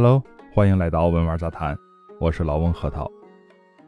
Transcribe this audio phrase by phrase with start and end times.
[0.00, 0.22] Hello，
[0.54, 1.76] 欢迎来到文玩杂谈，
[2.20, 3.10] 我是老翁核桃。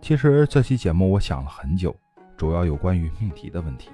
[0.01, 1.95] 其实这期节目我想了很久，
[2.37, 3.91] 主要有关于命题的问题。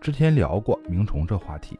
[0.00, 1.78] 之前聊过鸣虫这话题，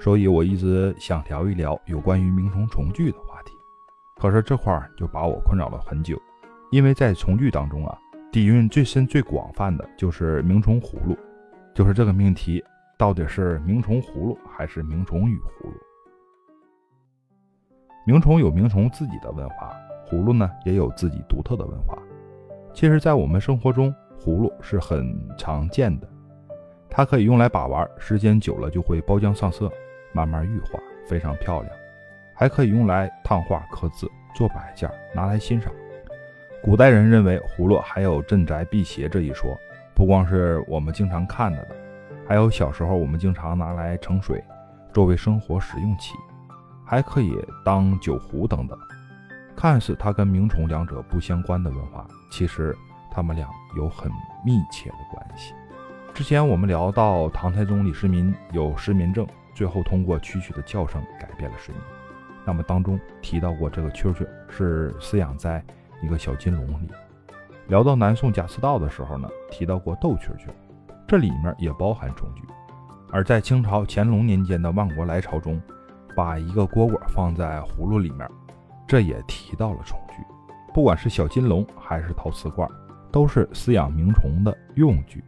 [0.00, 3.52] 所以我一直想聊一聊有关于鸣虫虫具的话题。
[4.16, 6.18] 可是这块儿就把我困扰了很久，
[6.70, 7.98] 因为在虫句当中啊，
[8.32, 11.14] 底蕴最深、最广泛的就是鸣虫葫芦，
[11.74, 12.64] 就是这个命题
[12.96, 15.74] 到底是鸣虫葫芦还是鸣虫与葫芦？
[18.06, 19.74] 鸣虫有鸣虫自己的文化，
[20.06, 21.96] 葫芦呢也有自己独特的文化。
[22.74, 26.06] 其实，在我们生活中，葫芦是很常见的，
[26.90, 29.72] 它可以用来把玩，时间久了就会包浆上色，
[30.12, 31.72] 慢慢玉化，非常漂亮。
[32.34, 35.72] 还可以用来烫画、刻字、做摆件，拿来欣赏。
[36.62, 39.58] 古代人认为葫芦还有镇宅辟邪这一说，
[39.94, 41.68] 不光是我们经常看到的，
[42.28, 44.44] 还有小时候我们经常拿来盛水，
[44.92, 46.12] 作为生活使用器。
[46.84, 47.34] 还可以
[47.64, 48.78] 当酒壶等等，
[49.56, 52.76] 看似它跟鸣虫两者不相关的文化，其实
[53.10, 54.12] 它们俩有很
[54.44, 55.54] 密切的关系。
[56.12, 61.84] 之前我们聊到唐太宗李世民有失眠症，最后通过蛐蛐的叫声改变了睡眠。
[62.44, 65.64] 那么当中提到过这个蛐蛐是饲养在
[66.02, 66.88] 一个小金笼里。
[67.68, 70.48] 聊到南宋贾似道的时候呢，提到过斗蛐蛐，
[71.08, 72.42] 这里面也包含虫具。
[73.10, 75.58] 而在清朝乾隆年间的《万国来朝》中。
[76.14, 78.28] 把一个蝈蝈放在葫芦里面，
[78.86, 80.16] 这也提到了虫具。
[80.72, 82.68] 不管是小金龙还是陶瓷罐，
[83.12, 85.22] 都是饲养鸣虫的用具。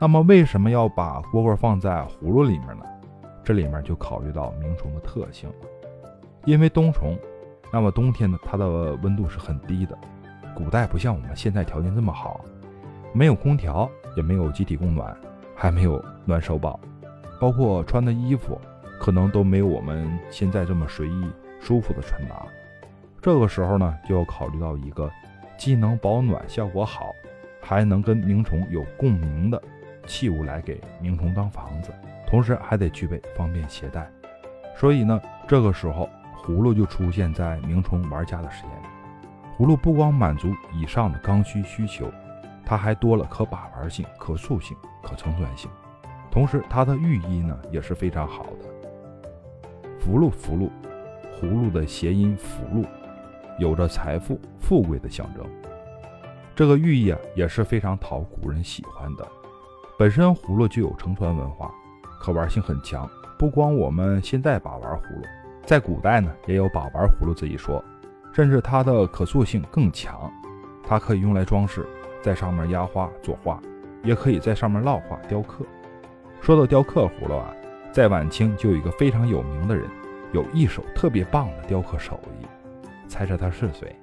[0.00, 2.84] 那么为什么要把蝈蝈放在葫芦里面呢？
[3.42, 5.50] 这里面就考虑到鸣虫的特性。
[6.44, 7.18] 因为冬虫，
[7.72, 9.98] 那么冬天呢，它的温度是很低的。
[10.54, 12.40] 古代不像我们现在条件这么好，
[13.12, 15.16] 没有空调，也没有集体供暖，
[15.54, 16.78] 还没有暖手宝，
[17.40, 18.60] 包括穿的衣服。
[18.98, 22.44] 可能都没有我们现在这么随意舒服的穿搭。
[23.20, 25.10] 这个时候呢，就要考虑到一个
[25.56, 27.12] 既能保暖效果好，
[27.60, 29.60] 还能跟鸣虫有共鸣的
[30.06, 31.92] 器物来给鸣虫当房子，
[32.26, 34.08] 同时还得具备方便携带。
[34.76, 38.88] 所以呢，这个时候葫芦就出现在鸣虫玩家的视野里。
[39.58, 42.08] 葫芦不光满足以上的刚需需求，
[42.64, 45.68] 它还多了可把玩性、可塑性、可承转性，
[46.30, 48.77] 同时它的寓意呢也是非常好的。
[50.08, 50.70] 福禄，福禄，
[51.38, 52.82] 葫芦的谐音“福禄”，
[53.60, 55.44] 有着财富、富贵的象征。
[56.56, 59.28] 这个寓意啊，也是非常讨古人喜欢的。
[59.98, 61.70] 本身葫芦就有承传文化，
[62.22, 63.06] 可玩性很强。
[63.38, 65.26] 不光我们现在把玩葫芦，
[65.66, 67.84] 在古代呢，也有把玩葫芦这一说。
[68.32, 70.32] 甚至它的可塑性更强，
[70.82, 71.86] 它可以用来装饰，
[72.22, 73.60] 在上面压花作画，
[74.02, 75.66] 也可以在上面烙画雕刻。
[76.40, 77.52] 说到雕刻葫芦啊。
[77.90, 79.88] 在晚清就有一个非常有名的人，
[80.32, 82.46] 有一手特别棒的雕刻手艺，
[83.08, 83.94] 猜猜他是谁？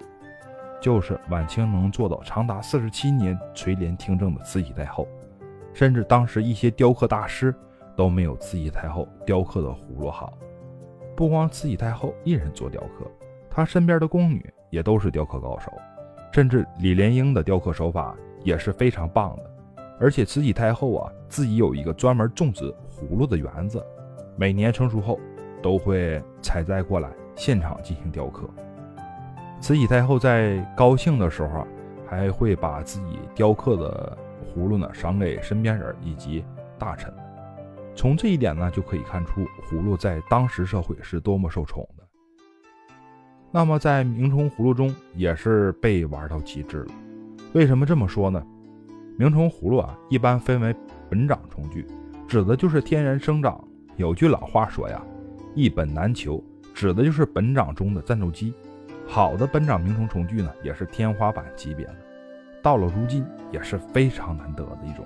[0.82, 5.08] 就是晚清能做到长达四十七年垂帘听政的慈禧太后，
[5.74, 7.54] 甚至当时一些雕刻大师
[7.96, 10.38] 都没有慈禧太后雕刻的葫芦好。
[11.16, 13.10] 不光慈禧太后一人做雕刻，
[13.50, 15.72] 她身边的宫女也都是雕刻高手，
[16.32, 19.52] 甚至李莲英的雕刻手法也是非常棒的。
[20.00, 23.84] 而且慈禧太后啊，自己有一个专门种植葫芦的园子，
[24.36, 25.18] 每年成熟后
[25.66, 28.48] 都会采摘过来，现场进行雕刻。
[29.60, 31.68] 慈禧太后在高兴的时候啊，
[32.06, 34.16] 还会把自己雕刻的
[34.46, 36.46] 葫芦呢赏给身边人以及
[36.78, 37.12] 大臣。
[37.96, 42.04] 从这一点呢，就可以看出葫芦在当时社会是多么受宠的。
[43.50, 46.94] 那么在明虫葫芦中也是被玩到极致了。
[47.54, 48.40] 为什么这么说呢？
[49.18, 50.76] 明虫葫芦啊，一般分为
[51.10, 51.88] 本长虫具，
[52.28, 53.60] 指的就是天然生长。
[53.96, 55.02] 有句老话说呀
[55.56, 56.44] ，“一本难求”，
[56.76, 58.54] 指的就是本掌中的战斗机。
[59.08, 61.96] 好的本掌鸣虫虫具呢，也是天花板级别的，
[62.62, 65.06] 到了如今也是非常难得的一种。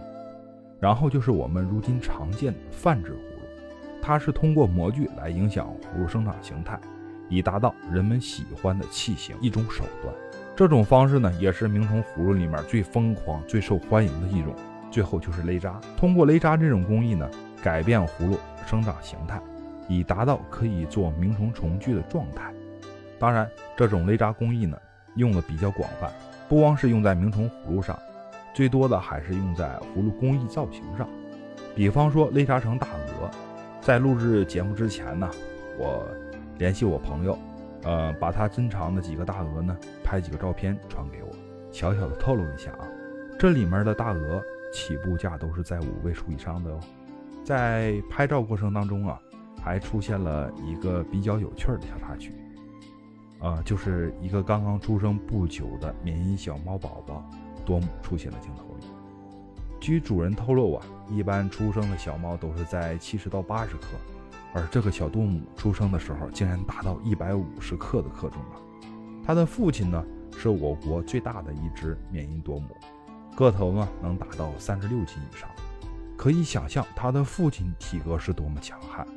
[0.80, 6.80] 然后就是我们如今常见的泛制葫芦，它是通过模具来影响葫芦生长形态，
[7.28, 10.14] 以达到人们喜欢的器型一种手段。
[10.56, 14.56] 这种方式呢，也是鸣虫葫芦里面最疯狂、最受欢迎的一种。
[14.90, 17.30] 最后就是勒扎，通过勒扎这种工艺呢，
[17.62, 19.40] 改变葫芦生长形态，
[19.90, 22.54] 以达到可以做鸣虫虫具的状态。
[23.20, 24.78] 当然，这种勒扎工艺呢，
[25.16, 26.10] 用的比较广泛，
[26.48, 28.00] 不光是用在鸣虫葫芦上，
[28.54, 31.06] 最多的还是用在葫芦工艺造型上。
[31.76, 33.30] 比方说勒扎成大鹅，
[33.82, 35.30] 在录制节目之前呢，
[35.78, 36.08] 我
[36.58, 37.38] 联系我朋友。
[37.84, 41.30] 呃，把他珍藏的几个大鹅呢，拍几个照片传给我。
[41.72, 42.86] 小小的透露一下啊，
[43.40, 44.44] 这里面的大鹅
[44.74, 46.80] 起步价都是在五位数以上的哦。
[47.46, 49.18] 在拍照过程当中啊，
[49.62, 52.34] 还出现了一个比较有趣的小插曲。
[53.40, 57.24] 啊，就是一个刚刚出生不久的缅因小猫宝宝
[57.66, 58.86] 多姆出现了镜头里。
[59.80, 63.88] 据主人透露啊，一般出生的小猫都是在七十到八十克，
[64.54, 68.62] 而这个小多姆出生的时候竟然达到一百五十克的克重了。
[69.26, 70.04] 它的父亲呢，
[70.38, 72.76] 是我国最大的一只缅因多姆，
[73.38, 75.50] 个头呢能达到三十六斤以上，
[76.18, 79.08] 可以想象它的父亲体格是多么强悍。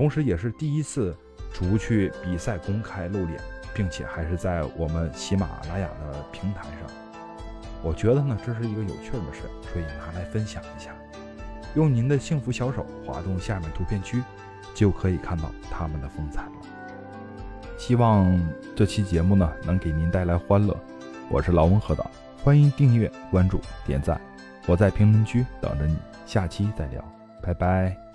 [0.00, 1.14] 同时，也是第一次
[1.52, 3.38] 除去比赛公开露脸，
[3.74, 6.90] 并且还是在我们喜马拉雅的平台上。
[7.82, 10.96] 我觉得呢，这是一个有趣的事，所以拿来分享一下。
[11.74, 14.22] 用您的幸福小手滑动下面图片区，
[14.74, 16.52] 就可以看到他们的风采了。
[17.76, 18.40] 希望
[18.74, 20.74] 这期节目呢能给您带来欢乐。
[21.28, 22.10] 我是老温和导，
[22.42, 24.18] 欢迎订阅、关注、点赞。
[24.64, 27.04] 我在评论区等着你，下期再聊，
[27.42, 28.09] 拜拜。